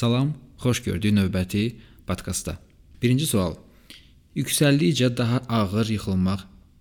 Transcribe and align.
Salam, 0.00 0.30
xoş 0.62 0.78
gördük 0.82 1.12
növbəti 1.12 1.74
podkastda. 2.08 2.54
Birinci 3.02 3.26
sual. 3.28 3.58
Yüksəldikcə 4.32 5.10
daha 5.16 5.42
ağır 5.48 5.88
yıxılmaq 5.92 6.40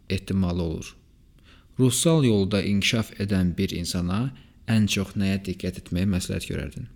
ehtimalı 0.09 0.61
olur. 0.61 0.95
Ruhsal 1.79 2.24
yolda 2.24 2.61
inkişaf 2.63 3.11
edən 3.19 3.51
bir 3.58 3.75
insana 3.75 4.19
ən 4.75 4.87
çox 4.93 5.11
nəyə 5.19 5.42
diqqət 5.47 5.82
etməyi 5.82 6.08
məsləhət 6.13 6.47
görərdin? 6.51 6.87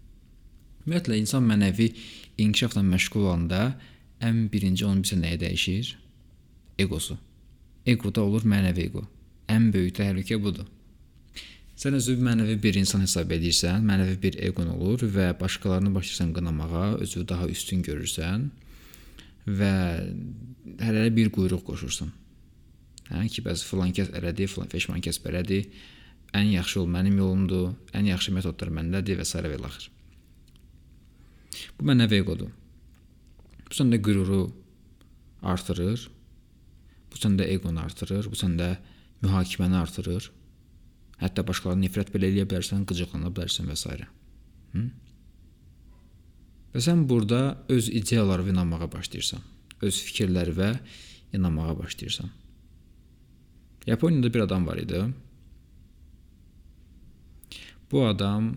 Ümumiyyətlə 0.85 1.19
insan 1.19 1.43
mənəvi 1.49 1.89
inkişafla 2.37 2.85
məşğul 2.93 3.27
olanda 3.27 3.61
ən 4.29 4.47
birinci 4.53 4.85
onun 4.85 5.03
bizə 5.03 5.19
nəyə 5.19 5.41
dəyişir? 5.43 5.91
Egosu. 6.79 7.17
Egoda 7.85 8.23
olur 8.23 8.47
mənəvi 8.47 8.87
ego. 8.87 9.03
Ən 9.51 9.73
böyük 9.75 9.99
təhlükə 9.99 10.39
budur. 10.39 10.71
Sən 11.79 11.97
özünü 11.97 12.21
mənəvi 12.27 12.59
bir 12.61 12.77
insan 12.77 13.01
hesab 13.01 13.31
edirsən, 13.33 13.81
mənəvi 13.87 14.19
bir 14.21 14.35
eqon 14.47 14.69
olur 14.75 15.01
və 15.15 15.31
başqalarını 15.39 15.93
başlayırsan 15.95 16.33
qınamağa, 16.35 16.89
özünü 17.01 17.27
daha 17.29 17.47
üstün 17.49 17.81
görürsən 17.85 18.49
və 19.47 19.73
hərələ 20.79 21.09
bir 21.15 21.31
quyruq 21.33 21.65
qoşursan. 21.65 22.13
Hə 23.09 23.25
ki, 23.27 23.41
bəs 23.45 23.65
filan 23.67 23.91
kəs 23.95 24.13
elədi, 24.15 24.47
filan 24.47 24.69
peşman 24.69 25.01
kəs 25.03 25.19
belədi. 25.23 25.63
Ən 26.33 26.53
yaxşı 26.53 26.79
yol 26.79 26.87
mənim 26.89 27.17
yolumdur, 27.19 27.73
ən 27.97 28.07
yaxşı 28.09 28.33
metodlar 28.33 28.71
məndədir 28.73 29.19
və 29.19 29.25
s. 29.25 29.41
və 29.41 29.57
ilaxır. 29.57 29.89
Bu 31.77 31.89
mənəvi 31.89 32.21
eqodur. 32.21 32.53
Bu 33.67 33.73
səndə 33.77 33.99
qüruru 34.05 34.45
artırır. 35.41 36.07
Bu 37.11 37.19
səndə 37.19 37.49
eqonu 37.53 37.81
artırır, 37.81 38.29
bu 38.29 38.37
səndə 38.37 38.75
mühakiməni 39.25 39.77
artırır. 39.81 40.31
Hətta 41.21 41.45
başqalarına 41.47 41.85
nifrət 41.85 42.11
belə 42.13 42.29
eləyə 42.31 42.47
bilərsən, 42.49 42.85
qıcıqlana 42.89 43.31
bilərsən 43.35 43.69
və 43.69 43.77
s. 43.77 43.97
Hı? 44.73 44.83
Və 46.73 46.81
sən 46.81 47.03
burada 47.09 47.41
öz 47.69 47.89
ideyalarına 47.89 48.55
inanmağa 48.55 48.89
başlayırsan. 48.91 49.41
Öz 49.81 49.99
fikirlərinə 50.07 50.71
inanmağa 51.33 51.77
başlayırsan. 51.79 52.31
Yaponiyada 53.85 54.33
bir 54.33 54.39
adam 54.39 54.67
var 54.67 54.77
idi. 54.77 55.03
Bu 57.91 58.05
adam 58.05 58.55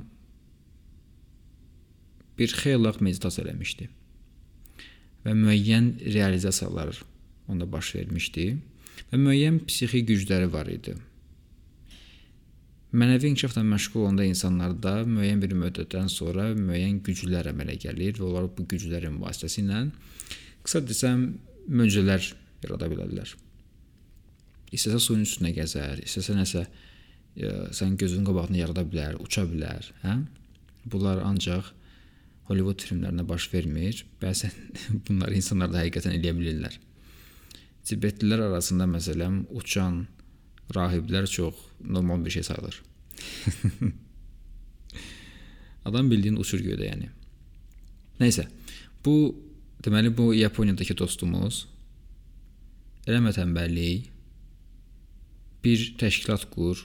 bir 2.39 2.49
xeyli 2.53 2.85
vaxt 2.85 3.03
meditasiya 3.05 3.45
eləmişdi 3.47 3.89
və 5.27 5.35
müəyyən 5.37 5.91
realizasiyalar 6.15 7.03
onda 7.51 7.67
baş 7.73 7.95
vermişdi 7.97 8.47
və 9.11 9.21
müəyyən 9.21 9.59
psixi 9.69 10.05
gücləri 10.09 10.49
var 10.53 10.71
idi. 10.73 10.95
Mənəvi 12.95 13.33
inkişafla 13.33 13.65
məşğul 13.67 14.05
olanda 14.05 14.25
insanlarda 14.25 14.93
müəyyən 15.11 15.41
bir 15.43 15.55
müddətdən 15.59 16.07
sonra 16.13 16.53
müəyyən 16.55 17.01
güclər 17.07 17.51
əmələ 17.51 17.75
gəlir 17.83 18.21
və 18.21 18.29
onlar 18.29 18.47
bu 18.55 18.67
güclərin 18.71 19.19
vasitəsilə 19.23 19.81
qısa 20.63 20.83
desəm 20.87 21.25
möcüzələr 21.67 22.29
yarada 22.63 22.89
bilərlər. 22.93 23.35
İstəsə 24.75 25.01
suyun 25.03 25.27
üstünə 25.27 25.51
gəzər, 25.57 26.05
istəsə 26.07 26.37
nəsə 26.39 26.63
ə, 26.63 27.51
sən 27.75 27.99
gözünün 27.99 28.27
qabağında 28.29 28.63
yarada 28.63 28.87
bilər, 28.87 29.19
uça 29.23 29.43
bilər, 29.51 29.91
hə? 30.05 30.21
Bunlar 30.87 31.25
ancaq 31.27 31.73
Hollywood 32.47 32.83
filmlərində 32.87 33.27
baş 33.27 33.49
vermir. 33.53 34.05
Bəzən 34.23 34.55
bunları 35.09 35.39
insanlar 35.39 35.73
da 35.73 35.83
həqiqətən 35.83 36.15
eləyə 36.21 36.35
bilirlər. 36.39 36.79
Tibetlilər 37.87 38.47
arasında 38.49 38.87
məsələn 38.91 39.45
uçan 39.55 40.05
rahiblər 40.75 41.27
çox 41.31 41.55
normal 41.81 42.25
bir 42.25 42.31
şey 42.31 42.43
sayılır. 42.43 42.83
Adam 45.87 46.11
bildiyin 46.11 46.37
uçur 46.37 46.61
göydə 46.61 46.89
yəni. 46.89 47.09
Nəysə, 48.21 48.47
bu 49.05 49.37
deməli 49.85 50.11
bu 50.17 50.33
Yaponiyadakı 50.35 50.97
dostumuz 50.99 51.67
eləmə 53.07 53.31
tənbəllik 53.37 54.11
bir 55.65 55.83
təşkilat 56.01 56.49
qur. 56.51 56.83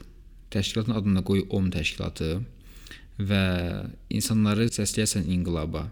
Təşkilatın 0.52 0.98
adını 1.00 1.24
qoy 1.26 1.46
OM 1.50 1.70
təşkilatı 1.74 2.42
və 3.18 3.44
insanları 4.10 4.68
səsləyəsən 4.74 5.30
inqilaba 5.32 5.86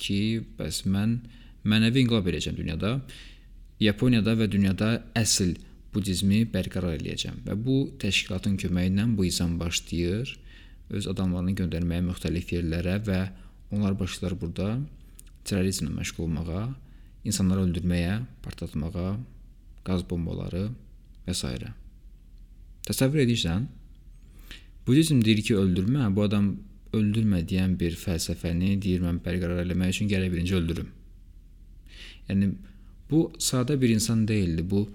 ki, 0.00 0.42
bəs 0.58 0.82
mən 0.90 1.20
mənəvi 1.68 2.02
inqilab 2.02 2.28
edəcəm 2.32 2.56
dünyada. 2.58 2.96
Yaponiyada 3.82 4.34
və 4.38 4.48
dünyada 4.50 4.90
əsl 5.18 5.54
budizmi 5.92 6.42
bərqərar 6.52 6.96
eləyəcəm 6.98 7.42
və 7.46 7.56
bu 7.66 7.76
təşkilatın 8.02 8.56
köməyi 8.60 8.92
ilə 8.92 9.06
bu 9.16 9.26
insan 9.28 9.58
başlayır 9.60 10.32
öz 10.96 11.08
adamlarını 11.12 11.54
göndərməyə 11.60 12.04
müxtəlif 12.08 12.52
yerlərə 12.56 12.98
və 13.06 13.20
onlar 13.72 13.96
başlayırlar 13.98 14.38
burada 14.40 14.68
terrorizmlə 15.48 15.92
məşğul 15.96 16.26
olmağa, 16.26 16.64
insanları 17.24 17.64
öldürməyə, 17.66 18.18
partlatmağa, 18.44 19.14
qaz 19.86 20.04
bombaları 20.08 20.68
və 21.26 21.34
s. 21.34 21.48
Təsəvvür 22.88 23.24
edirsən? 23.24 23.66
Budizm 24.86 25.22
deyir 25.22 25.42
ki, 25.46 25.56
öldürmə, 25.58 26.08
bu 26.14 26.24
adam 26.26 26.52
öldürmə 26.96 27.42
deyən 27.48 27.76
bir 27.80 27.96
fəlsəfəni 27.98 28.74
deyir 28.82 29.04
mən 29.04 29.20
bərqərar 29.24 29.62
eləmək 29.64 29.94
üçün 29.94 30.10
gərək 30.10 30.32
birinci 30.34 30.56
öldürüm. 30.58 30.90
Yəni 32.28 32.50
bu 33.10 33.28
sadə 33.38 33.78
bir 33.80 33.92
insan 33.94 34.26
deyildi. 34.28 34.64
Bu 34.70 34.88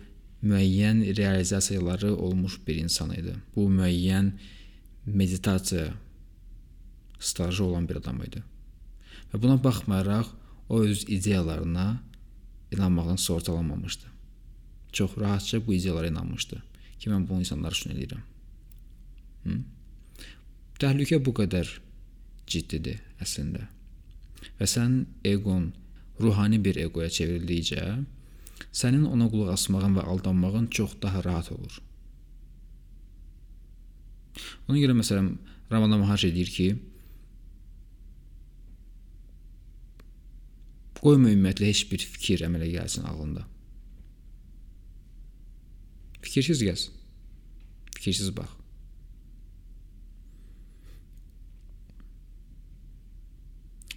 müəyyən 0.43 1.01
realizasiyaları 1.17 2.15
olmuş 2.15 2.59
bir 2.67 2.75
insan 2.75 3.13
idi. 3.13 3.35
Bu 3.55 3.69
müəyyən 3.69 4.31
meditasiya 5.05 5.93
stajı 7.19 7.63
olan 7.63 7.89
bir 7.89 7.95
adam 7.95 8.21
idi. 8.23 8.43
Və 9.33 9.41
buna 9.41 9.57
baxmayaraq 9.63 10.29
o 10.69 10.81
öz 10.83 11.03
ideyalarına 11.07 12.01
inanmaqdan 12.71 13.15
sorğulamamışdı. 13.15 14.05
Çox 14.91 15.17
rahatca 15.17 15.67
bu 15.67 15.73
ideyalara 15.73 16.07
inanmışdı 16.07 16.63
ki, 16.99 17.09
mən 17.09 17.27
bu 17.27 17.39
insanlar 17.39 17.71
üçün 17.71 17.93
eləyirəm. 17.93 18.21
Hı? 19.43 19.57
Təhlükə 20.81 21.19
bu 21.25 21.33
qədər 21.37 21.69
ciddidir 22.47 23.01
əslində. 23.21 23.67
Və 24.59 24.67
sən 24.69 25.05
eqon 25.25 25.71
ruhani 26.21 26.59
bir 26.63 26.79
egoya 26.81 27.09
çevrildikcə 27.09 27.83
sənin 28.77 29.05
ona 29.09 29.27
qulaq 29.31 29.55
asmağın 29.55 29.97
və 29.97 30.03
aldanmağın 30.11 30.67
çox 30.77 30.97
daha 31.01 31.23
rahat 31.25 31.51
olur. 31.55 31.79
Ona 34.67 34.77
görə 34.77 34.93
məsələn 34.99 35.31
Ramana 35.71 35.97
Maharshi 35.97 36.29
deyir 36.35 36.51
ki, 36.53 36.67
qoyma 41.01 41.31
ümumiyyətlə 41.33 41.71
heç 41.71 41.85
bir 41.91 42.05
fikir 42.13 42.45
əmələ 42.47 42.69
gəlsin 42.75 43.07
ağlında. 43.09 43.47
Fikirsiz 46.21 46.61
gəz. 46.67 46.88
Fikirsiz 47.97 48.31
bax. 48.38 48.53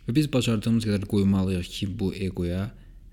Və 0.06 0.16
biz 0.16 0.26
bacardığımız 0.32 0.88
qədər 0.88 1.08
qoymalıyıq 1.10 1.72
ki, 1.76 1.88
bu 2.00 2.14
egoya 2.16 2.70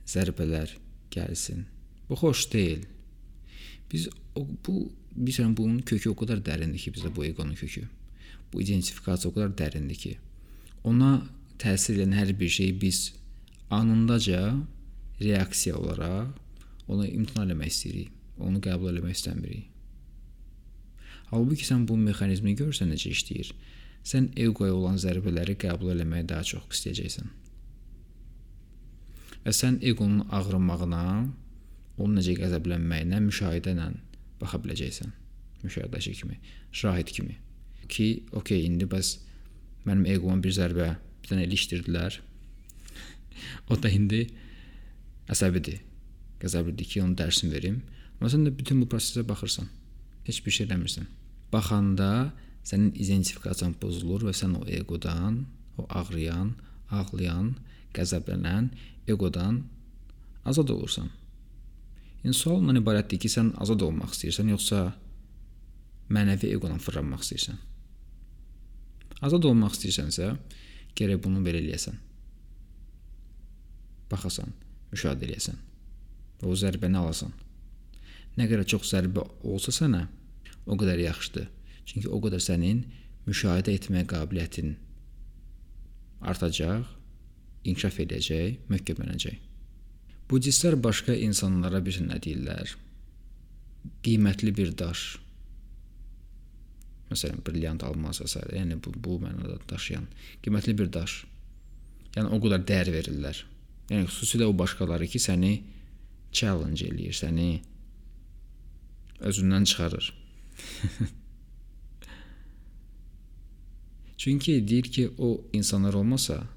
zərbələr 0.07 0.78
gəlsin. 1.17 1.66
Bu 2.09 2.16
xoş 2.22 2.47
deyil. 2.53 2.85
Biz 3.91 4.09
bu 4.67 4.75
bilirsən 5.17 5.55
bunun 5.57 5.79
kökü 5.81 6.11
o 6.11 6.16
qədər 6.17 6.44
dərindir 6.45 6.81
ki, 6.85 6.94
bizdə 6.95 7.13
bu 7.16 7.25
eqonun 7.25 7.55
kökü. 7.57 7.88
Bu 8.51 8.61
identifikasiya 8.63 9.31
o 9.31 9.35
qədər 9.35 9.55
dərindir 9.59 10.01
ki, 10.03 10.13
ona 10.88 11.11
təsir 11.59 11.97
edən 11.97 12.13
hər 12.16 12.33
bir 12.39 12.51
şeyi 12.57 12.75
biz 12.81 13.13
anındaca 13.69 14.41
reaksiya 15.22 15.75
olaraq 15.75 16.28
onu 16.88 17.07
imtina 17.07 17.47
etmək 17.47 17.73
istəyirik. 17.73 18.13
Onu 18.38 18.61
qəbul 18.61 18.99
etmək 18.99 19.17
istəmirik. 19.17 19.66
Halbuki 21.31 21.66
sən 21.67 21.88
bu 21.89 21.97
mexanizmi 21.99 22.53
görsən 22.55 22.94
necə 22.94 23.11
işləyir, 23.11 23.49
sən 24.05 24.29
eqoya 24.39 24.75
olan 24.78 24.99
zərbələri 25.01 25.57
qəbul 25.59 25.91
etməyi 25.97 26.28
daha 26.29 26.45
çox 26.53 26.69
istəyəcəksən. 26.72 27.34
Və 29.45 29.53
sən 29.55 29.79
eqonun 29.85 30.28
ağrımağına, 30.34 31.03
onun 31.97 32.19
necə 32.19 32.35
qəzəblənməyinə 32.37 33.22
müşahidə 33.25 33.73
ilə 33.75 33.91
baxa 34.41 34.59
biləcəksən. 34.63 35.13
Müşahidəçi 35.63 36.13
kimi, 36.19 36.39
şahid 36.72 37.11
kimi. 37.13 37.37
Ki, 37.89 38.07
okey, 38.37 38.66
indi 38.67 38.85
bəs 38.89 39.16
mənim 39.87 40.05
eqoma 40.13 40.41
bir 40.43 40.53
zərbə, 40.53 40.89
bir 41.23 41.31
dənə 41.31 41.47
ilişdirdilər. 41.47 42.19
o 43.72 43.78
da 43.81 43.89
indi 43.89 44.25
əsəbidir. 45.31 45.79
Qəzəblidir 46.41 46.91
ki, 46.91 47.01
onun 47.03 47.16
dərsini 47.17 47.53
verim. 47.53 47.81
Amma 48.17 48.29
sən 48.33 48.45
də 48.45 48.53
bütün 48.53 48.81
bu 48.83 48.90
prosesə 48.91 49.23
baxırsan. 49.28 49.69
Heç 50.28 50.43
bir 50.45 50.53
şey 50.53 50.67
eləmirsən. 50.67 51.07
Baxanda 51.53 52.33
sənin 52.67 52.91
identifikasiyan 52.99 53.78
pozulur 53.81 54.28
və 54.28 54.33
sən 54.35 54.57
o 54.59 54.66
eqodan, 54.67 55.45
o 55.79 55.85
ağrıyan, 55.99 56.51
ağlayan, 56.91 57.53
qəzəblənən 57.97 58.70
eqodan 59.11 59.61
azad 60.47 60.70
olursan. 60.70 61.09
İndi 62.23 62.35
sual 62.38 62.61
ondan 62.61 62.79
ibarətdir 62.82 63.22
ki, 63.23 63.29
sən 63.32 63.53
azad 63.61 63.84
olmaq 63.88 64.14
istəyirsən, 64.16 64.49
yoxsa 64.55 64.82
mənəvi 66.14 66.52
eqodan 66.55 66.82
fırlanmaq 66.84 67.23
istəyirsən? 67.26 67.59
Azad 69.28 69.46
olmaq 69.49 69.76
istəyirsənsə, 69.76 70.34
gərək 70.97 71.23
bunu 71.23 71.44
belə 71.46 71.61
eləyəsən. 71.64 72.03
baxasan, 74.11 74.53
müşahidə 74.93 75.28
edəsən. 75.28 75.58
Və 76.40 76.47
o 76.47 76.55
zərbəni 76.55 77.00
alasan. 77.00 77.34
Nə 78.38 78.46
qədər 78.47 78.67
çox 78.72 78.88
zərbə 78.93 79.26
olsa 79.43 79.73
sənə, 79.76 80.05
o 80.67 80.78
qədər 80.79 81.02
yaxşıdır. 81.08 81.50
Çünki 81.88 82.08
o 82.11 82.20
qədər 82.23 82.43
sənin 82.43 82.84
müşahidə 83.28 83.73
etmə 83.76 84.05
qabiliyyətin 84.08 84.76
artacaq, 86.22 86.85
inkişaf 87.67 87.99
edəcək, 88.03 88.58
möhkəmlənəcək. 88.72 89.37
Budistlər 90.28 90.75
başqa 90.84 91.16
insanlara 91.16 91.79
bir 91.84 92.02
nə 92.03 92.17
deyirlər? 92.23 92.73
Qiymətli 94.03 94.52
bir 94.55 94.73
daş. 94.78 95.03
Məsələn, 97.08 97.40
brilliant, 97.47 97.84
almaz 97.87 98.19
və 98.19 98.28
s. 98.28 98.41
Yəni 98.52 98.75
bu 98.84 98.91
bu 99.03 99.19
mənada 99.23 99.58
daşıyan 99.69 100.05
qiymətli 100.43 100.73
bir 100.79 100.90
daş. 100.91 101.11
Yəni 102.17 102.28
o 102.34 102.37
qədər 102.43 102.61
dəyər 102.67 102.90
verirlər. 102.96 103.37
Yəni 103.91 104.03
xüsusilə 104.09 104.46
o 104.49 104.53
başqaları 104.59 105.08
ki, 105.08 105.19
səni 105.23 105.53
challenge 106.35 106.84
eləyir, 106.90 107.16
səni 107.16 107.61
özündən 109.23 109.64
çıxarır. 109.69 110.05
Çünki 114.17 114.67
deyir 114.67 114.84
ki, 114.84 115.09
o 115.17 115.41
insanlar 115.53 115.93
olmasa 115.93 116.56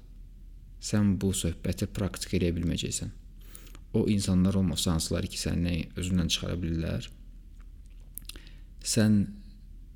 sən 0.81 1.15
bu 1.21 1.31
söhbəti 1.37 1.87
praktik 1.93 2.37
edə 2.39 2.51
bilməyəcəksən. 2.55 3.11
O 3.93 4.07
insanlar 4.09 4.55
olmasa 4.55 4.95
hansılar 4.95 5.27
ki, 5.27 5.37
səni 5.37 5.75
özündən 5.99 6.31
çıxara 6.31 6.57
bilirlər. 6.59 7.09
Sən 8.93 9.17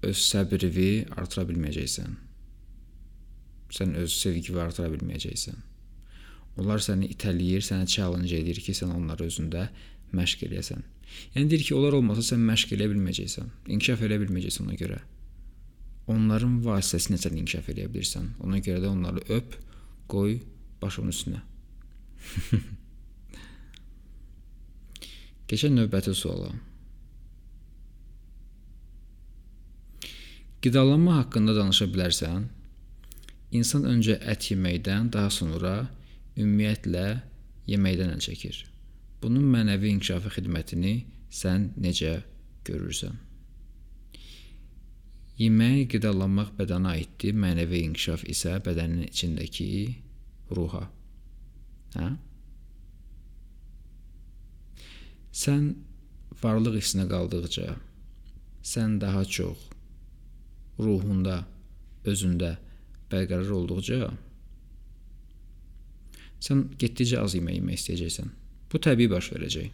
öz 0.05 0.23
səbrini 0.29 0.89
artıra 1.17 1.45
bilməyəcəksən. 1.49 2.17
Sən 3.75 3.95
öz 4.01 4.11
sevgini 4.13 4.61
artıra 4.61 4.91
bilməyəcəksən. 4.93 5.63
Onlar 6.61 6.83
səni 6.83 7.09
itələyir, 7.11 7.63
sənə 7.65 7.87
challenge 7.91 8.35
edir 8.37 8.59
ki, 8.63 8.75
sən 8.77 8.93
onları 8.95 9.27
özündə 9.27 9.65
məşq 10.15 10.45
eləyəsən. 10.47 10.83
Yəni 11.35 11.49
deyir 11.51 11.63
ki, 11.67 11.75
onlar 11.75 11.97
olmasa 11.97 12.23
sən 12.33 12.43
məşq 12.47 12.75
eləyə 12.75 12.91
bilməyəcəksən, 12.93 13.49
inkişaf 13.75 14.03
eləyə 14.07 14.21
bilməyəcəksən 14.23 14.67
ona 14.67 14.77
görə. 14.79 14.99
Onların 16.11 16.59
vasitəsilə 16.65 17.19
sən 17.21 17.39
inkişaf 17.41 17.71
eləyə 17.73 17.89
bilirsən. 17.91 18.29
Ona 18.45 18.61
görə 18.63 18.83
də 18.83 18.91
onları 18.91 19.23
öp, 19.35 19.57
qoy 20.11 20.37
başının 20.81 21.11
üstünə. 21.13 21.41
Keçən 25.49 25.73
növbəti 25.77 26.13
suala. 26.17 26.51
Qidalanma 30.65 31.19
haqqında 31.19 31.53
danışa 31.53 31.85
bilərsən? 31.93 32.47
İnsan 33.53 33.83
öncə 33.85 34.15
ət 34.31 34.49
yeməkdən, 34.51 35.11
daha 35.13 35.29
sonra 35.29 35.73
ümumiyyətlə 36.33 37.05
yeməkdən 37.69 38.15
əl 38.15 38.23
çəkir. 38.25 38.63
Bunun 39.21 39.45
mənəvi 39.53 39.87
inkişafı 39.93 40.29
xidmətini 40.39 40.95
sən 41.29 41.69
necə 41.81 42.15
görürsən? 42.65 43.15
Yemək, 45.35 45.91
qidalanmaq 45.91 46.49
bədənə 46.57 46.95
aiddir, 46.95 47.33
mənəvi 47.35 47.83
inkişaf 47.89 48.25
isə 48.31 48.57
bədənin 48.65 49.05
içindəki 49.09 49.69
ruha. 50.51 50.83
Hə? 51.95 52.09
Sən 55.35 55.71
varlıq 56.43 56.77
hissinə 56.79 57.07
qaldıqca, 57.11 57.75
sən 58.63 58.99
daha 59.01 59.25
çox 59.37 59.65
ruhunda, 60.79 61.41
özündə 62.05 62.55
bərqərar 63.11 63.51
olduqca 63.55 64.13
sən 66.45 66.67
getdikcə 66.81 67.21
az 67.23 67.35
yemək 67.37 67.59
yemək 67.59 67.79
istəyəcəksən. 67.79 68.29
Bu 68.69 68.81
təbii 68.81 69.09
baş 69.11 69.31
verəcək. 69.33 69.71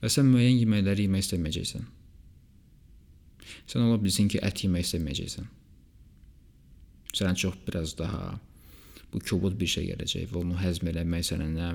Və 0.00 0.10
sən 0.12 0.28
müəyyən 0.30 0.62
yeməkləri 0.62 1.06
yemək 1.06 1.26
istəməyəcəksən. 1.26 1.86
Sən 3.66 3.84
ola 3.84 3.98
bilsin 4.02 4.30
ki, 4.32 4.40
ət 4.44 4.64
yemək 4.66 4.86
istəməyəcəksən. 4.86 5.48
Sənə 7.16 7.34
çox 7.40 7.56
biraz 7.66 7.96
daha 7.98 8.36
bu 9.12 9.20
kobud 9.24 9.56
bir 9.60 9.70
şey 9.72 9.92
gələcək 9.92 10.28
və 10.32 10.42
onu 10.42 10.58
həzm 10.60 10.90
eləmək 10.92 11.30
sənə 11.30 11.48
nə 11.52 11.70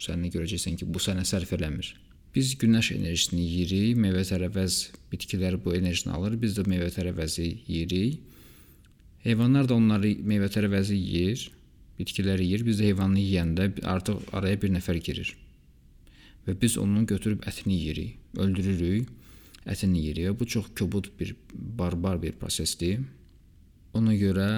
sən 0.00 0.24
görəcəksən 0.32 0.76
ki, 0.80 0.88
bu 0.88 1.00
sənə 1.00 1.24
sərf 1.28 1.52
eləmir. 1.56 1.94
Biz 2.36 2.56
günəş 2.60 2.90
enerjisini 2.98 3.44
yeyirik, 3.44 3.96
meyvə-tərəvəz 4.00 4.74
bitkilər 5.12 5.56
bu 5.64 5.72
enerjini 5.76 6.12
alır, 6.12 6.36
biz 6.40 6.56
də 6.58 6.66
meyvə-tərəvəzi 6.68 7.46
yeyirik. 7.64 8.18
Heyvanlar 9.24 9.68
da 9.68 9.74
onları 9.74 10.10
meyvə-tərəvəzi 10.20 10.98
yeyir, 11.00 11.46
bitkilər 11.98 12.42
yeyir. 12.44 12.64
Biz 12.66 12.80
də 12.80 12.90
heyvanı 12.90 13.22
yeyəndə 13.22 13.70
artıq 13.88 14.20
araya 14.36 14.60
bir 14.62 14.74
nəfər 14.74 15.00
girir. 15.02 15.32
Və 16.46 16.54
biz 16.60 16.76
onun 16.78 17.06
götürüb 17.08 17.42
ətini 17.48 17.80
yeyirik, 17.80 18.18
öldürürük, 18.36 19.08
ətini 19.66 20.04
yeyirik. 20.04 20.36
Bu 20.38 20.46
çox 20.46 20.68
kobud 20.78 21.08
bir 21.18 21.34
barbar 21.54 22.22
bir 22.22 22.36
prosesdir. 22.38 23.00
Ona 23.96 24.14
görə 24.20 24.50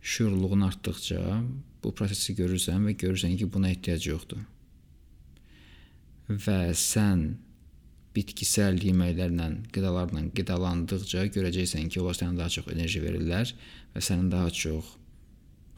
şüurluğun 0.00 0.64
artdıqca 0.68 1.20
bu 1.84 1.92
prosesi 1.94 2.34
görürsən 2.38 2.88
və 2.88 2.96
görürsən 3.04 3.36
ki, 3.36 3.50
buna 3.52 3.70
ehtiyac 3.74 4.06
yoxdur 4.08 4.42
və 6.28 6.72
sən 6.78 7.24
bitkisəl 8.12 8.78
yeməklərlə, 8.84 9.48
qidalarla 9.72 10.22
qidalandıqca 10.36 11.26
görəcəksən 11.34 11.88
ki, 11.88 12.00
onlar 12.00 12.16
sənə 12.18 12.36
daha 12.38 12.52
çox 12.52 12.68
enerji 12.72 13.02
verirlər 13.02 13.52
və 13.94 14.02
səni 14.04 14.30
daha 14.32 14.50
çox 14.50 14.96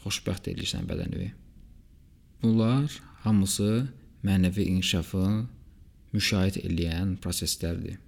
xoşbəxt 0.04 0.50
edirsən 0.52 0.88
bədənini. 0.90 1.30
Bunlar 2.42 2.90
hamısı 3.24 3.86
mənəvi 4.26 4.66
inkişafı 4.74 5.24
müşahidə 6.14 6.64
edən 6.68 7.16
proseslərdir. 7.22 8.00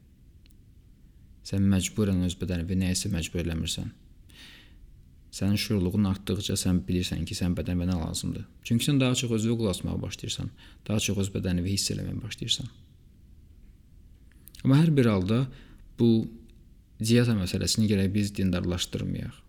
Sən 1.47 1.63
məcburən 1.71 2.25
öz 2.27 2.35
bədənini 2.37 2.83
nəyisə 2.83 3.11
məcbur 3.15 3.45
eləmirsən. 3.45 3.93
Sənin 5.35 5.59
şuurluğun 5.61 6.07
artdıqca 6.13 6.55
sən 6.57 6.81
bilirsən 6.87 7.25
ki, 7.29 7.35
sən 7.37 7.55
bədənə 7.59 7.89
nə 7.89 7.97
lazımdır. 7.99 8.47
Çünki 8.65 8.87
sən 8.87 9.01
daha 9.01 9.15
çox 9.19 9.35
özünə 9.37 9.57
qulaq 9.59 9.75
asmağa 9.75 9.97
başlayırsan, 10.03 10.51
daha 10.89 11.01
çox 11.07 11.19
öz 11.25 11.33
bədənini 11.35 11.73
hiss 11.73 11.91
eləməyə 11.93 12.21
başlayırsan. 12.23 12.69
Amma 14.65 14.79
hər 14.81 14.93
bir 14.97 15.11
halda 15.11 15.43
bu 15.99 16.11
dieta 17.01 17.35
məsələsini 17.37 17.89
gərək 17.91 18.13
biz 18.15 18.33
dindarlaşdırmayaq. 18.39 19.43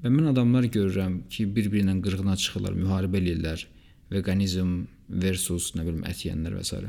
Və 0.00 0.08
mən 0.08 0.30
adamlar 0.32 0.64
görürəm 0.72 1.20
ki, 1.28 1.46
bir-birinə 1.54 1.98
qırğına 2.02 2.36
çıxırlar, 2.40 2.74
müharibə 2.74 3.20
eləyirlər. 3.20 3.66
Veganizm 4.10 4.72
versus 5.22 5.74
nə 5.76 5.84
bilim 5.86 6.02
ət 6.08 6.24
yeyənlər 6.26 6.56
və 6.58 6.64
s. 6.64 6.80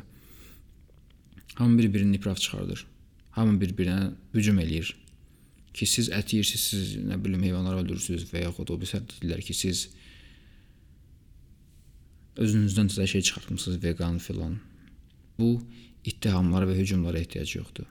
Hamı 1.59 1.77
bir-birinin 1.77 2.17
ipraf 2.17 2.39
çıxardır. 2.39 2.85
Hamı 3.35 3.59
bir-birinə 3.61 4.13
hücum 4.33 4.59
eləyir 4.63 4.95
ki, 5.73 5.87
siz 5.87 6.09
ət 6.11 6.35
yeyirsiniz, 6.35 6.63
siz 6.73 6.95
nə 7.07 7.17
bilim 7.23 7.43
heyvanları 7.47 7.83
öldürürsüz 7.83 8.27
və 8.33 8.45
yaxud 8.45 8.73
o 8.73 8.79
bir 8.81 8.91
deyirlər 8.91 9.43
ki, 9.45 9.55
siz 9.55 9.85
özünüzdən 12.41 12.91
təzə 12.91 13.07
şey 13.13 13.21
çıxartmısınız, 13.29 13.83
vegan 13.83 14.17
filan. 14.17 14.59
Bu 15.39 15.61
ittihamlara 16.07 16.67
və 16.69 16.77
hücumlara 16.79 17.19
ehtiyac 17.19 17.55
yoxdur. 17.55 17.87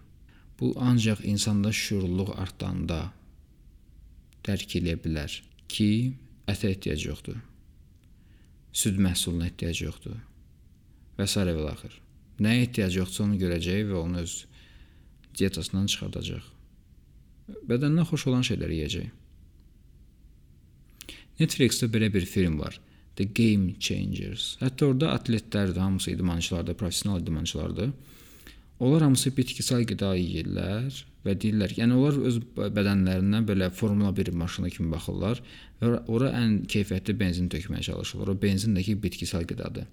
Bu 0.61 0.75
ancaq 0.81 1.23
insanda 1.25 1.73
şüurluq 1.73 2.35
artanda 2.37 3.01
dərk 4.45 4.77
edə 4.81 4.97
bilər 5.01 5.33
ki, 5.69 6.13
ətə 6.49 6.75
ehtiyac 6.75 7.07
yoxdur. 7.07 7.41
Süd 8.73 9.01
məhsuluna 9.01 9.49
ehtiyac 9.49 9.83
yoxdur. 9.87 10.17
Və 11.19 11.27
s. 11.27 11.41
və 11.41 11.67
axır. 11.73 11.97
Nəyə 12.41 12.67
ehtiyac 12.67 12.97
yoxdursa 12.97 13.27
onu 13.27 13.41
görəcək 13.41 13.89
və 13.91 13.99
onu 14.01 14.23
öz 14.25 14.37
dietasından 15.39 15.87
çıxardacaq. 15.87 16.45
Bədəninə 17.71 18.07
xoş 18.09 18.27
olan 18.31 18.47
şeyləri 18.47 18.81
yeyəcək. 18.81 19.11
Netflix-də 21.41 21.89
belə 21.93 22.11
bir 22.13 22.27
film 22.29 22.59
var. 22.61 22.77
The 23.17 23.25
Game 23.25 23.75
Changers. 23.81 24.57
Hətta 24.61 24.91
orada 24.93 25.13
atletlərdir, 25.17 25.81
hamısı 25.81 26.11
idmançılardır, 26.15 26.75
professional 26.75 27.21
idmançılardır. 27.21 27.91
Onlar 28.81 29.03
hamısı 29.03 29.33
bitkisel 29.37 29.85
qida 29.89 30.15
yeyirlər 30.17 31.03
və 31.27 31.35
deyirlər 31.37 31.75
ki, 31.75 31.83
yəni 31.83 31.97
onlar 31.99 32.17
öz 32.31 32.39
bədənlərindən 32.57 33.49
belə 33.49 33.69
Formula 33.77 34.13
1 34.17 34.33
maşını 34.41 34.71
kimi 34.73 34.93
baxırlar 34.95 35.43
və 35.83 35.99
ora 36.09 36.31
ən 36.39 36.63
keyfiyyətli 36.65 37.17
benzin 37.21 37.51
tökməyə 37.53 37.91
çalışırlar. 37.91 38.33
O 38.33 38.43
benzin 38.43 38.77
də 38.77 38.85
ki, 38.87 38.97
bitkisel 39.03 39.45
qidadır. 39.51 39.89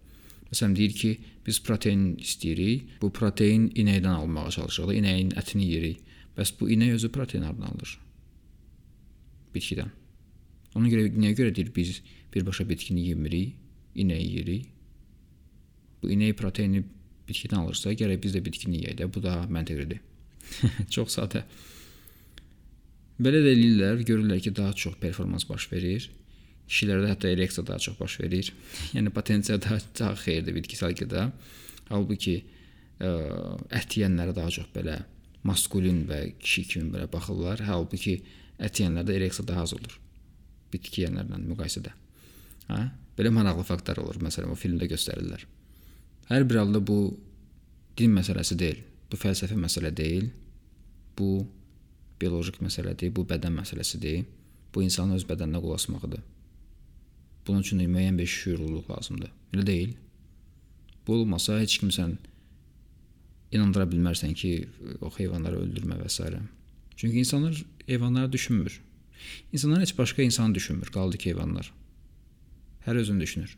Məsələn 0.48 0.76
deyir 0.78 0.96
ki, 0.96 1.12
biz 1.48 1.60
protein 1.64 2.14
istəyirik. 2.24 2.88
Bu 3.02 3.12
protein 3.12 3.68
inəkdən 3.76 4.22
almağa 4.22 4.54
çalışırıq. 4.56 4.96
İnəyin 5.02 5.34
ətini 5.42 5.68
yeyirik. 5.68 6.07
Bəs 6.38 6.54
bu 6.60 6.70
inək 6.70 6.98
özü 7.00 7.10
protein 7.14 7.46
hardan 7.48 7.72
alır? 7.74 7.96
Bitkidən. 9.56 9.90
Ona 10.78 10.90
görə 10.92 11.08
nəyə 11.10 11.38
görə 11.38 11.54
deyir 11.56 11.72
biz 11.76 12.02
birbaşa 12.34 12.68
bitkini 12.70 13.08
yemirik, 13.08 13.56
inəyi 13.98 14.28
yeyirik? 14.28 14.68
Bu 16.02 16.12
inək 16.14 16.36
proteini 16.38 16.84
bitkidən 17.28 17.64
alırsa, 17.64 17.96
gərək 17.98 18.22
biz 18.24 18.38
də 18.38 18.44
bitkini 18.46 18.84
yeyək 18.84 19.00
də. 19.00 19.10
Bu 19.14 19.24
da 19.24 19.40
məntiqlidir. 19.50 20.04
çox 20.94 21.18
sadə. 21.18 21.44
Belə 23.18 23.42
də 23.42 23.56
eləyirlər, 23.56 24.06
görürlər 24.06 24.42
ki, 24.46 24.54
daha 24.56 24.76
çox 24.78 25.00
performans 25.02 25.48
baş 25.50 25.72
verir. 25.72 26.06
Kişilərdə 26.70 27.10
hətta 27.16 27.32
ereksiya 27.34 27.66
daha 27.66 27.82
çox 27.82 27.98
baş 28.00 28.20
verir. 28.22 28.54
yəni 28.96 29.10
potensiya 29.16 29.58
daha, 29.64 29.82
daha 30.00 30.14
xeyirdir 30.22 30.60
bitkisel 30.60 30.94
qida. 31.00 31.32
Halbuki 31.90 32.44
ə, 33.02 33.10
ət 33.82 33.98
yeyənlərə 33.98 34.38
daha 34.38 34.54
çox 34.54 34.70
belə 34.76 35.02
maskulin 35.48 36.04
və 36.10 36.20
kişi 36.42 36.64
kimi 36.72 36.92
belə 36.94 37.08
baxırlar. 37.12 37.64
Halbuki 37.68 38.18
ət 38.60 38.82
yeyənlərdə 38.82 39.16
ereksiya 39.18 39.48
daha 39.48 39.66
az 39.68 39.74
olur. 39.78 40.00
Bitki 40.74 41.04
yeyənlərlə 41.04 41.42
müqayisədə. 41.46 41.94
Hə? 42.72 42.82
Belə 43.18 43.32
maraqlı 43.34 43.66
faktlar 43.66 44.02
olur. 44.04 44.20
Məsələn, 44.22 44.52
o 44.54 44.60
filmdə 44.60 44.90
göstərirlər. 44.92 45.46
Hər 46.30 46.46
bir 46.48 46.62
halda 46.62 46.82
bu 46.84 47.00
din 47.98 48.14
məsələsi 48.14 48.58
deyil. 48.60 48.82
Bu 49.10 49.20
fəlsəfi 49.20 49.58
məsələ 49.58 49.94
deyil. 49.96 50.28
Bu 51.18 51.46
bioloji 52.22 52.58
məsələdir, 52.62 53.14
bu 53.16 53.24
bədən 53.30 53.56
məsələsidir. 53.58 54.26
Bu 54.74 54.84
insanın 54.84 55.18
öz 55.18 55.26
bədəninə 55.26 55.62
qulaq 55.64 55.80
asmağıdır. 55.82 56.26
Bunun 57.48 57.64
üçün 57.64 57.80
müəyyən 57.80 58.18
bir 58.20 58.28
şüurluluq 58.28 58.90
lazımdır. 58.92 59.32
Elə 59.56 59.66
deyil? 59.66 59.94
Bu 61.08 61.16
olmasa 61.22 61.60
heç 61.62 61.78
kimsən 61.82 62.18
inandıra 63.52 63.88
bilmərsən 63.90 64.34
ki, 64.34 64.52
o 65.02 65.12
heyvanları 65.18 65.62
öldürmə 65.64 66.00
və 66.02 66.10
s. 66.10 66.24
Çünki 66.96 67.20
insanlar 67.20 67.64
heyvanları 67.86 68.32
düşünmür. 68.32 68.82
İnsanlar 69.54 69.82
heç 69.82 69.98
başqa 69.98 70.22
insanı 70.22 70.56
düşünmür, 70.56 70.88
qaldı 70.88 71.18
ki, 71.18 71.30
heyvanlar. 71.30 71.74
Hər 72.86 73.00
özünü 73.04 73.22
düşünür. 73.22 73.58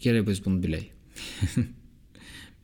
Gərək 0.00 0.26
biz 0.26 0.44
bunu 0.44 0.62
bilək. 0.62 0.88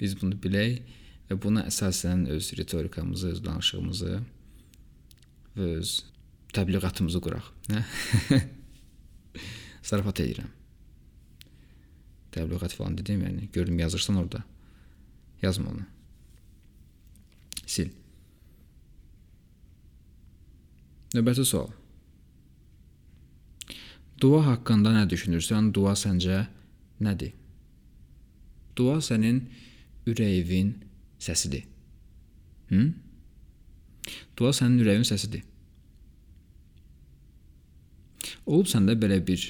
biz 0.00 0.14
bunu 0.20 0.38
bilək 0.40 0.82
və 1.30 1.38
buna 1.42 1.64
əsasən 1.70 2.26
öz 2.30 2.50
ritorikamızı, 2.58 3.28
öz 3.34 3.44
danışığımızı 3.44 4.18
və 5.56 5.70
öz 5.78 5.94
təbliğatımızı 6.54 7.20
quraq. 7.20 7.48
Zarafat 9.90 10.20
edirəm. 10.24 10.50
Təbliğat 12.34 12.74
falan 12.74 12.98
dedim, 12.98 13.22
yəni 13.22 13.50
gördüm 13.52 13.78
yazırsan 13.78 14.16
orada. 14.16 14.44
Yazma 15.42 15.70
onu. 15.70 15.86
Sil. 17.74 17.90
Növbəti 21.14 21.44
sual. 21.46 21.70
Dua 24.22 24.42
haqqında 24.48 24.94
nə 24.94 25.04
düşünürsən? 25.10 25.72
Dua 25.74 25.94
səncə 25.98 26.44
nədir? 27.04 27.34
Dua 28.78 28.98
sənin 29.02 29.42
ürəyin 30.10 30.74
səsidir. 31.22 31.66
Hı? 32.70 32.86
Dua 34.38 34.52
sənin 34.56 34.80
ürəyin 34.82 35.06
səsidir. 35.06 35.44
Olub 38.44 38.68
səndə 38.68 38.96
belə 39.00 39.20
bir 39.24 39.40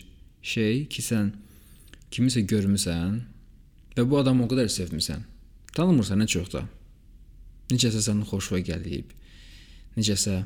şey 0.45 0.85
ki, 0.91 1.03
sən 1.03 1.33
kimisə 2.15 2.45
görmüsən 2.47 3.17
və 3.97 4.05
bu 4.07 4.21
adamı 4.21 4.45
o 4.45 4.51
qədər 4.51 4.71
sevmisən. 4.71 5.25
Tanımırsan 5.75 6.23
nə 6.23 6.29
çox 6.31 6.53
da. 6.53 6.63
Necəsə 7.73 8.03
sənin 8.05 8.27
xoşuna 8.29 8.61
gəlib. 8.67 9.13
Necəsə 9.97 10.43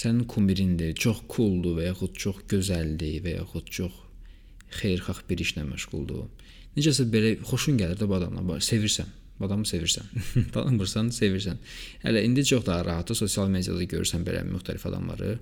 sənin 0.00 0.24
kumirindir, 0.30 0.94
çox 0.96 1.24
cooldur 1.28 1.78
və 1.78 1.90
yaxud 1.90 2.16
çox 2.24 2.44
gözəldir 2.50 3.20
və 3.24 3.36
yaxud 3.40 3.72
çox 3.78 3.96
xeyirxah 4.80 5.24
bir 5.28 5.42
işlə 5.44 5.64
məşğuldur. 5.68 6.28
Necəsə 6.76 7.08
belə 7.10 7.34
xoşun 7.44 7.80
gəlir 7.80 7.98
də 7.98 8.06
bu 8.08 8.16
adamla, 8.20 8.60
sevirsən. 8.64 9.10
Bu 9.40 9.46
adamı 9.48 9.64
sevirsən. 9.64 10.06
Tanımırsan, 10.54 11.08
sevirsən. 11.16 11.58
Hələ 12.04 12.22
indi 12.28 12.44
çox 12.44 12.66
daha 12.66 12.84
rahatdır 12.84 13.16
sosial 13.22 13.48
mediada 13.48 13.84
görürsən 13.88 14.24
belə 14.26 14.44
müxtəlif 14.44 14.84
adamları. 14.88 15.38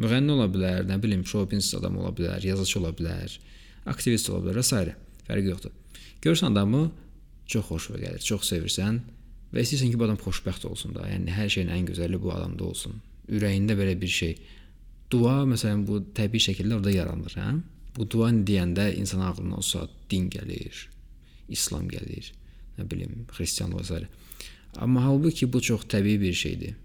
Müğənni 0.00 0.34
ola 0.36 0.46
bilər, 0.52 0.84
nə 0.88 1.00
bilim, 1.02 1.24
show 1.26 1.48
business 1.48 1.74
adamı 1.74 2.02
ola 2.02 2.12
bilər, 2.16 2.44
yazıçı 2.46 2.78
ola 2.80 2.92
bilər, 2.96 3.38
aktivist 3.90 4.28
ola 4.30 4.44
bilər 4.44 4.60
və 4.60 4.64
s. 4.64 4.94
Fərqi 5.28 5.54
yoxdur. 5.54 5.72
Görsən 6.24 6.52
adamı 6.52 6.90
çox 7.50 7.66
xoşuna 7.70 8.00
gəlir, 8.04 8.22
çox 8.22 8.46
sevirsən 8.52 9.00
və 9.50 9.64
istəyirsən 9.64 9.90
ki, 9.92 9.98
bu 9.98 10.06
adam 10.06 10.18
xoşbəxt 10.20 10.66
olsun 10.70 10.94
da. 10.94 11.08
Yəni 11.10 11.34
hər 11.34 11.50
şeyin 11.50 11.72
ən 11.74 11.88
gözəli 11.90 12.20
bu 12.22 12.32
adamda 12.34 12.64
olsun. 12.70 13.00
Ürəyində 13.30 13.76
belə 13.78 13.96
bir 14.00 14.12
şey. 14.20 14.36
Dua 15.10 15.40
məsələn 15.50 15.82
bu 15.88 16.00
təbii 16.14 16.42
şəkildə 16.46 16.78
orada 16.78 16.94
yaranır, 16.94 17.34
hə? 17.40 17.48
Bu 17.96 18.06
dua 18.06 18.30
deyəndə 18.30 18.92
insan 18.94 19.24
ağlına 19.26 19.58
o 19.58 19.64
saat 19.66 19.90
din 20.10 20.28
gəlir, 20.30 20.84
İslam 21.50 21.88
gəlir, 21.90 22.30
nə 22.78 22.86
bilim, 22.90 23.24
xristianlıq 23.34 23.82
və 23.82 23.86
s. 23.88 24.06
Amma 24.78 25.02
halbuki 25.04 25.50
bu 25.52 25.60
çox 25.60 25.88
təbii 25.90 26.20
bir 26.22 26.36
şeydir. 26.38 26.76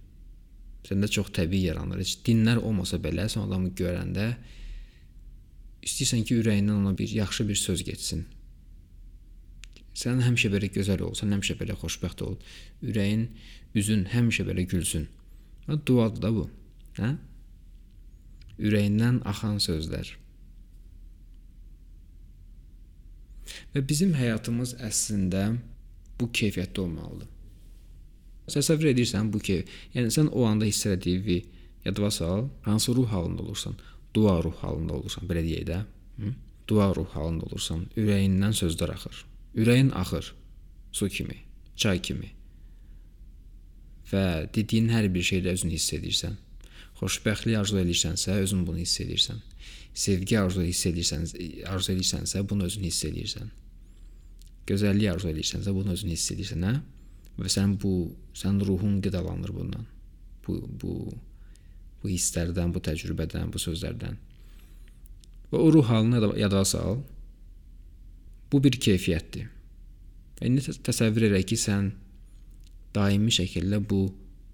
Səndə 0.86 1.10
çox 1.10 1.30
təbii 1.34 1.68
yaranır. 1.68 2.02
Heç 2.02 2.18
dinlər 2.26 2.58
olmasa 2.62 2.98
belə 3.02 3.28
sən 3.30 3.46
adamı 3.46 3.72
görəndə 3.78 4.32
istəyirsən 5.86 6.26
ki, 6.26 6.40
ürəyindən 6.42 6.80
ona 6.82 6.96
bir 6.98 7.10
yaxşı 7.14 7.48
bir 7.50 7.62
söz 7.62 7.84
getsin. 7.86 8.26
Sən 9.96 10.20
həmişə 10.25 10.52
belə 10.52 10.68
gözəl 10.75 11.06
ol, 11.08 11.14
sən 11.16 11.32
həmişə 11.36 11.56
belə 11.60 11.78
xoşbəxt 11.80 12.24
ol. 12.25 12.36
Ürəyin, 12.84 13.30
üzün 13.80 14.04
həmişə 14.12 14.44
belə 14.48 14.66
gülsün. 14.68 15.08
Və 15.68 15.80
duadır 15.88 16.25
da 16.25 16.32
bu. 16.36 16.50
Hə? 17.00 17.16
Ürəyindən 18.60 19.22
axan 19.28 19.62
sözlər. 19.64 20.12
Və 23.74 23.84
bizim 23.88 24.14
həyatımız 24.18 24.75
əslində 24.84 25.46
bu 26.20 26.28
keyfiyyətdə 26.32 26.84
olmalıdır. 26.84 27.32
Təsəvvür 28.52 28.92
edirsən 28.92 29.32
bu 29.34 29.40
ki, 29.42 29.62
yəni 29.96 30.12
sən 30.14 30.28
o 30.32 30.44
anda 30.46 30.68
hiss 30.68 30.86
elədiyi 30.86 31.40
yadva 31.86 32.12
sal, 32.12 32.50
hansı 32.68 32.96
ruh 32.96 33.08
halında 33.12 33.42
olursan? 33.44 33.75
Dua 34.14 34.44
ruh 34.44 34.56
halında 34.64 34.94
olursan, 34.94 35.25
belə 35.30 35.44
deyək 35.46 35.66
də. 35.70 35.80
Hı? 36.20 36.34
Dua 36.68 36.92
ruh 36.96 37.10
halında 37.16 37.48
olursan, 37.50 37.88
ürəyindən 37.98 38.54
sözlər 38.58 38.94
axır. 38.96 39.25
Ürəyin 39.56 39.92
axır 39.96 40.34
su 40.92 41.10
kimi, 41.10 41.38
çay 41.76 42.02
kimi. 42.02 42.32
Və 44.12 44.48
dediyin 44.56 44.90
hər 44.94 45.08
bir 45.14 45.24
şeydə 45.26 45.56
özünü 45.56 45.76
hiss 45.76 45.94
edirsən. 45.98 46.36
Xoşbəxtlik 47.00 47.58
arzu 47.60 47.80
edirsənsə, 47.82 48.38
özün 48.46 48.66
bunu 48.68 48.84
hiss 48.84 49.02
edirsən. 49.04 49.40
Sevgi 49.94 50.38
arzu 50.40 50.64
edirsən, 50.64 51.26
arzu 51.72 51.96
edirsənsə, 51.96 52.44
bunu 52.50 52.68
özün 52.70 52.86
hiss 52.88 53.08
edirsən. 53.10 53.50
Gözəllik 54.68 55.12
arzu 55.14 55.32
edirsənsə, 55.32 55.74
bunu 55.76 55.96
özün 55.96 56.14
hiss 56.14 56.32
edirsən, 56.36 56.68
hə? 56.68 56.76
və 57.40 57.52
sən 57.52 57.76
bu 57.82 57.94
sən 58.36 58.62
ruhun 58.64 59.02
qidalanır 59.04 59.52
bundan. 59.56 59.88
Bu 60.46 60.62
bu 60.82 60.94
bu 62.04 62.10
hisslərdən, 62.12 62.72
bu 62.76 62.80
təcrübədən, 62.86 63.52
bu 63.54 63.60
sözlərdən. 63.60 64.18
Və 65.52 65.58
o 65.58 65.72
ruh 65.74 65.88
halını 65.90 66.32
yada 66.40 66.64
sal. 66.66 67.00
Bu 68.52 68.62
bir 68.64 68.78
keyfiyyətdir. 68.88 69.50
Və 70.40 70.50
indi 70.50 70.75
təsəvvür 70.86 71.30
elə 71.30 71.42
ki, 71.48 71.58
sən 71.60 71.92
daimi 72.96 73.34
şəkildə 73.34 73.82
bu 73.90 74.06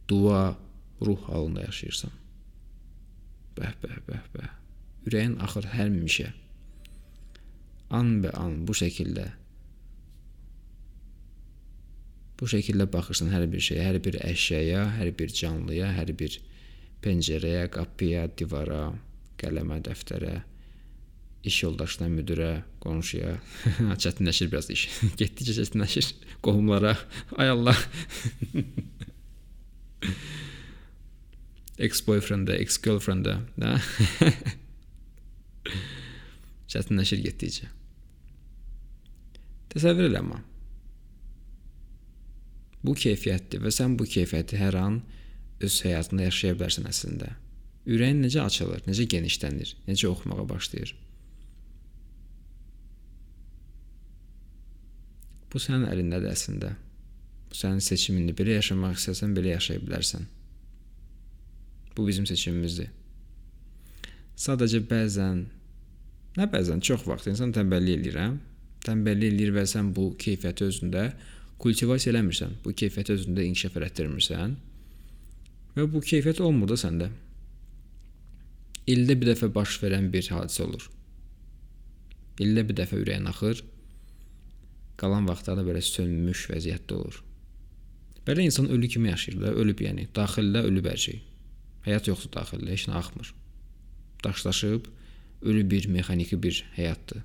dua 0.09 0.43
ruh 1.01 1.27
halında 1.27 1.65
yaşayırsan. 1.67 2.13
Bəh, 3.57 3.75
bəh, 3.83 3.99
bəh, 4.07 4.25
bəh. 4.35 4.49
Ürəyin 5.09 5.37
axır 5.43 5.67
həmişə. 5.73 6.31
An 7.91 8.19
be 8.23 8.31
an 8.37 8.61
bu 8.67 8.75
şəkildə 8.77 9.27
Bu 12.41 12.47
şəkildə 12.49 12.87
baxırsan 12.89 13.27
hər 13.29 13.43
bir 13.53 13.61
şeyə, 13.61 13.83
hər 13.85 13.97
bir 14.01 14.15
əşyaya, 14.25 14.85
hər 14.97 15.11
bir 15.13 15.29
canlıya, 15.29 15.91
hər 15.93 16.09
bir 16.17 16.39
pəncərəyə, 17.05 17.67
qapıya, 17.75 18.23
divara, 18.33 18.87
qələmə, 19.37 19.77
dəftərə, 19.85 20.39
iş 21.43 21.63
yoldaşına, 21.63 22.07
müdirə, 22.11 22.51
qonşuya. 22.83 23.37
çətinləşir 24.03 24.51
biraz 24.51 24.69
iş. 24.73 24.87
Getdikcə 25.21 25.57
çətinləşir. 25.61 26.13
Qohumlara. 26.45 26.95
Ay 27.39 27.53
Allah. 27.53 27.77
ex-boyfriend-ə, 31.81 32.59
ex-girlfriend-ə, 32.61 33.35
də. 33.57 33.73
çətinləşir 36.71 37.23
getdikcə. 37.25 37.71
Təsəvvür 39.71 40.09
elə 40.11 40.21
amma. 40.21 40.41
Bu 42.81 42.93
keyfiyyətdir 42.97 43.61
və 43.63 43.71
sən 43.73 43.95
bu 43.97 44.07
keyfiyyəti 44.09 44.57
hər 44.59 44.77
an 44.77 45.01
öz 45.61 45.75
həyatında 45.85 46.27
yaşaya 46.29 46.57
bilərsən 46.57 46.89
əslində. 46.89 47.35
Ürəyin 47.89 48.21
necə 48.25 48.43
açılır, 48.43 48.83
necə 48.85 49.07
genişlənir, 49.09 49.75
necə 49.87 50.09
oxumağa 50.09 50.47
başlayır. 50.49 50.93
Bu 55.51 55.59
sənin 55.59 55.89
əlindədir 55.91 56.31
əslində. 56.31 56.75
Bu 57.51 57.57
sənin 57.59 57.83
seçimindir. 57.83 58.35
Belə 58.37 58.59
yaşamaq 58.59 58.95
istəsən, 58.99 59.33
belə 59.35 59.57
yaşaya 59.57 59.83
bilərsən. 59.83 60.27
Bu 61.97 62.07
bizim 62.07 62.27
seçimimizdir. 62.29 62.91
Sadəcə 64.39 64.79
bəzən, 64.87 65.43
nə 66.39 66.47
bəzən, 66.49 66.79
çox 66.81 67.03
vaxt 67.05 67.27
insan 67.29 67.51
tənbəllik 67.55 67.99
eləyir, 67.99 68.17
hə? 68.17 68.29
Tənbəllik 68.87 69.35
eləyir 69.35 69.51
və 69.57 69.65
sən 69.69 69.91
bu 69.95 70.13
keyfiyyəti 70.21 70.65
özündə 70.71 71.03
kultivasiya 71.61 72.13
eləmirsən, 72.15 72.55
bu 72.63 72.73
keyfiyyəti 72.73 73.17
özündə 73.17 73.43
inkişaf 73.49 73.75
elətdirmirsən 73.77 74.55
və 75.75 75.85
bu 75.91 76.01
keyfiyyət 76.01 76.41
olmur 76.47 76.71
da 76.71 76.79
səndə. 76.79 77.11
ildə 78.91 79.13
bir 79.19 79.27
dəfə 79.29 79.47
baş 79.53 79.77
verən 79.83 80.09
bir 80.11 80.25
hadisə 80.33 80.63
olur. 80.63 80.87
İldə 82.41 82.63
bir 82.67 82.75
dəfə 82.79 82.97
ürəyin 83.03 83.27
axır. 83.29 83.61
Qalan 85.01 85.25
vaxtlarda 85.29 85.65
belə 85.65 85.81
sönmüş 85.81 86.45
vəziyyətdə 86.51 86.93
olur. 86.93 87.21
Belə 88.27 88.45
insan 88.45 88.69
ölü 88.69 88.87
kimi 88.87 89.09
yaşayır 89.09 89.41
da, 89.41 89.53
ölüb 89.57 89.81
yəni, 89.81 90.07
daxildə 90.15 90.61
ölüb 90.69 90.85
hər 90.91 90.99
şey. 91.05 91.21
Həyat 91.87 92.09
yoxdur 92.11 92.29
daxildə, 92.35 92.69
heç 92.69 92.85
nə 92.89 92.99
axmır. 92.99 93.33
Daşlaşıb 94.23 94.89
ölü 95.41 95.63
bir 95.69 95.87
mexaniki 95.89 96.37
bir 96.43 96.59
həyatdır. 96.75 97.23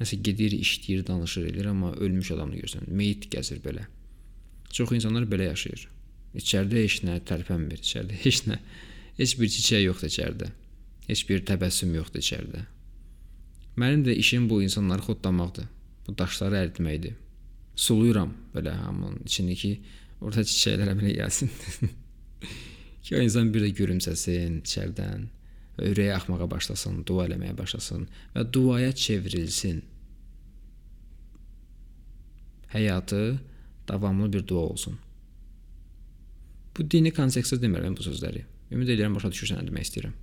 Nəsə 0.00 0.16
gedir, 0.24 0.54
işləyir, 0.56 1.04
danışır, 1.06 1.50
eləyir, 1.50 1.68
amma 1.74 1.92
ölmüş 2.00 2.32
adamı 2.36 2.56
görsən, 2.62 2.88
meyit 2.88 3.28
gəzir 3.34 3.60
belə. 3.64 3.84
Çox 4.72 4.94
insanlar 4.96 5.28
belə 5.28 5.50
yaşayır. 5.50 5.84
İçəridə 6.40 6.80
heç 6.80 7.02
nə 7.04 7.18
tərpənmir, 7.28 7.84
içəridə 7.84 8.16
heç 8.24 8.46
nə, 8.48 8.56
heç 9.20 9.36
bir 9.38 9.52
çiçək 9.52 9.84
yoxdur 9.84 10.08
içəridə. 10.08 10.48
Heç 11.10 11.26
bir 11.28 11.44
təbəssüm 11.44 11.92
yoxdur 11.98 12.24
içəridə. 12.24 12.64
Mənim 13.76 14.06
də 14.08 14.16
işim 14.16 14.48
bu 14.48 14.62
insanları 14.64 15.04
xodlamaqdır. 15.04 15.68
Bu 16.06 16.14
daşları 16.18 16.58
əritməkdir. 16.64 17.18
Suluyuram 17.78 18.32
belə 18.54 18.74
hamının 18.82 19.22
içindəki 19.26 19.72
orada 20.20 20.44
çiçəklərə 20.46 20.96
belə 20.98 21.14
gəlsin. 21.20 21.52
ki 23.04 23.16
o 23.16 23.22
insan 23.22 23.52
bir 23.54 23.64
də 23.64 23.70
gülümsəsin 23.78 24.60
içəridən 24.62 25.28
və 25.78 25.92
ürəyi 25.92 26.12
axmağa 26.16 26.48
başlasın, 26.50 27.02
dua 27.08 27.26
eləməyə 27.28 27.56
başlasın 27.58 28.04
və 28.34 28.44
duaya 28.52 28.92
çevrilsin. 28.92 29.82
Həyatı 32.72 33.38
davamlı 33.88 34.32
bir 34.32 34.46
dua 34.46 34.66
olsun. 34.72 34.98
Bu 36.76 36.90
dini 36.90 37.12
kontekstdə 37.12 37.60
demirəm 37.60 37.96
bu 37.96 38.04
sözləri. 38.04 38.44
Ümid 38.72 38.94
edirəm 38.94 39.16
başa 39.16 39.28
düşürsən 39.32 39.60
nə 39.60 39.66
demək 39.68 39.88
istəyirəm. 39.88 40.14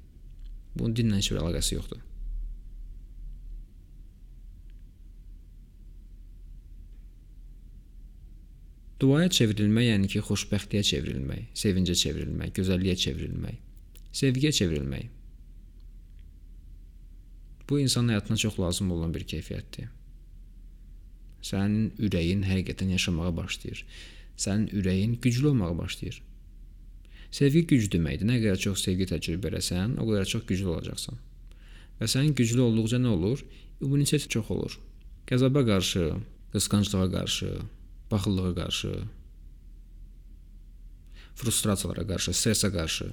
Bunun 0.75 0.95
dinlə 0.97 1.19
heç 1.19 1.29
bir 1.31 1.41
əlaqəsi 1.43 1.75
yoxdur. 1.75 2.01
Duaya 8.99 9.29
çevrilmək 9.31 9.85
yəni 9.87 10.09
ki, 10.11 10.21
xoşbəxtliyə 10.27 10.83
çevrilmək, 10.83 11.43
sevincə 11.55 11.95
çevrilmək, 11.95 12.51
gözəlliyə 12.57 12.95
çevrilmək, 12.99 13.61
sevgiyə 14.21 14.51
çevrilmək. 14.57 15.05
Bu 17.69 17.79
insan 17.79 18.09
həyatına 18.11 18.37
çox 18.37 18.59
lazım 18.59 18.91
olan 18.91 19.13
bir 19.13 19.23
keyfiyyətdir. 19.29 19.87
Sənin 21.45 21.93
ürəyin 22.03 22.43
həqiqətən 22.43 22.91
yaşamağa 22.97 23.31
başlayır. 23.37 23.85
Sənin 24.35 24.67
ürəyin 24.75 25.15
güclü 25.21 25.47
olmağa 25.47 25.77
başlayır. 25.77 26.21
Sevgi 27.31 27.63
güc 27.69 27.87
deməkdir. 27.93 28.27
Nə 28.27 28.39
qədər 28.41 28.59
çox 28.59 28.83
sevgi 28.83 29.07
təcrübə 29.13 29.53
eləsən, 29.53 29.95
o 30.01 30.07
qədər 30.09 30.27
çox 30.27 30.43
güclü 30.49 30.73
olacaqsan. 30.75 31.19
Və 32.01 32.07
sənin 32.09 32.33
güclü 32.35 32.61
olduqca 32.65 32.99
nə 32.99 33.13
olur? 33.15 33.43
İmmunitet 33.79 34.27
çox 34.33 34.49
olur. 34.51 34.79
Qəzəbə 35.29 35.63
qarşı, 35.67 36.07
qısqanclığa 36.53 37.11
qarşı, 37.13 37.51
baxıllığa 38.11 38.53
qarşı, 38.55 38.93
frustrasiyalara 41.39 42.05
qarşı, 42.07 42.31
stressə 42.31 42.71
qarşı. 42.73 43.09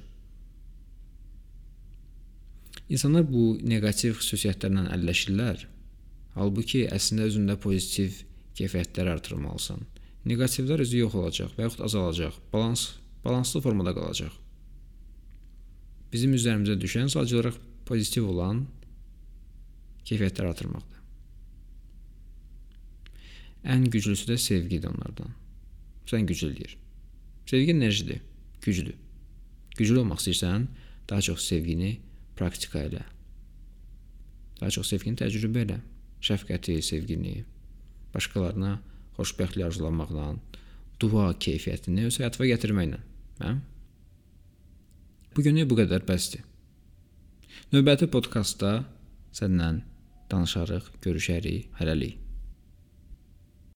İnsanlar 2.89 3.25
bu 3.27 3.57
neqativ 3.67 4.15
xüsusiyyətlərlə 4.21 4.87
əlləşirlər. 4.95 5.65
Halbuki 6.37 6.85
əslində 6.93 7.27
özündə 7.27 7.57
pozitiv 7.59 8.21
keyfiyyətləri 8.57 9.11
artırmalısan. 9.17 9.83
Neqativlər 10.27 10.83
özü 10.83 11.03
yox 11.03 11.15
olacaq 11.19 11.55
və 11.57 11.67
yaxud 11.67 11.83
azalacaq. 11.87 12.37
Balans 12.53 12.87
balanslı 13.25 13.61
formada 13.61 13.93
qalacaq. 13.95 14.33
Bizim 16.11 16.35
üzərimizə 16.37 16.77
düşən 16.79 17.11
sadəcə 17.11 17.39
olaraq 17.39 17.57
pozitiv 17.87 18.29
olan 18.31 18.63
keyfiyyətləri 20.07 20.53
artırmaqdır. 20.53 20.96
Ən 23.67 23.89
güclüsü 23.91 24.29
də 24.31 24.37
sevgidir 24.39 24.89
onlardan. 24.89 25.33
Sən 26.07 26.27
güclü 26.27 26.53
eləyir. 26.53 26.77
Sevgi 27.47 27.71
enerjidir, 27.71 28.21
güclü. 28.63 28.93
Güclü 29.77 29.99
olmaq 29.99 30.21
istəyirsən, 30.23 30.67
daha 31.09 31.21
çox 31.21 31.43
sevgini 31.43 31.97
praktika 32.39 32.81
elə. 32.87 33.03
Daha 34.61 34.71
çox 34.73 34.89
sevgini 34.93 35.19
təcrübə 35.19 35.65
elə. 35.67 35.79
Şəfqəti, 36.23 36.79
sevgini 36.81 37.43
başqalarına 38.13 38.77
xoşbəxtlik 39.17 39.65
arzulamaqla, 39.67 40.27
dua 41.01 41.31
keyfiyyətini 41.45 42.07
öz 42.09 42.19
həyatıma 42.21 42.49
gətirməklə. 42.53 43.01
Hə? 43.41 43.55
Bu 45.35 45.43
günlük 45.45 45.69
bu 45.69 45.79
qədər 45.81 46.05
bəsdir. 46.07 46.45
Növbəti 47.73 48.07
podkastda 48.13 48.79
səndən 49.35 49.83
danışarıq, 50.31 50.93
görüşərik, 51.03 51.67
hələlik. 51.81 52.26